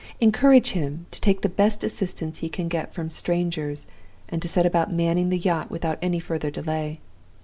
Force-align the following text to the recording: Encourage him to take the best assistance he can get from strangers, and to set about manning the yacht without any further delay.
Encourage 0.19 0.71
him 0.71 1.05
to 1.11 1.21
take 1.21 1.41
the 1.41 1.47
best 1.47 1.83
assistance 1.83 2.39
he 2.39 2.49
can 2.49 2.67
get 2.67 2.91
from 2.91 3.11
strangers, 3.11 3.85
and 4.29 4.41
to 4.41 4.47
set 4.47 4.65
about 4.65 4.91
manning 4.91 5.29
the 5.29 5.37
yacht 5.37 5.69
without 5.69 5.99
any 6.01 6.17
further 6.19 6.49
delay. 6.49 6.99